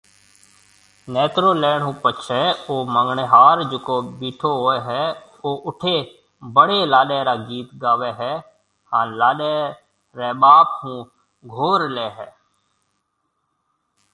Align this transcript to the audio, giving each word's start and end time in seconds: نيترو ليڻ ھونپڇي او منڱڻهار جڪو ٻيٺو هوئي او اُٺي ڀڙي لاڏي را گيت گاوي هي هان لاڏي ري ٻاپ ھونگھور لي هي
نيترو 1.13 1.49
ليڻ 1.63 1.79
ھونپڇي 1.87 2.41
او 2.67 2.73
منڱڻهار 2.93 3.57
جڪو 3.71 3.95
ٻيٺو 4.19 4.51
هوئي 4.61 4.79
او 5.43 5.49
اُٺي 5.67 5.97
ڀڙي 6.55 6.79
لاڏي 6.93 7.19
را 7.27 7.35
گيت 7.47 7.69
گاوي 7.83 8.11
هي 8.19 8.33
هان 8.91 9.05
لاڏي 9.19 9.55
ري 10.17 10.29
ٻاپ 10.41 10.67
ھونگھور 10.81 11.79
لي 11.95 12.07
هي 12.17 12.27